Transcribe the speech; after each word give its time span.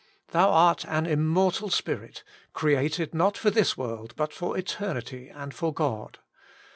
Thou 0.29 0.49
art 0.49 0.83
an 0.87 1.05
immortal 1.05 1.69
spirit, 1.69 2.23
created 2.53 3.13
not 3.13 3.37
for 3.37 3.51
this 3.51 3.77
world 3.77 4.15
but 4.17 4.33
for 4.33 4.57
eternity 4.57 5.29
and 5.29 5.53
for 5.53 5.71
God. 5.71 6.17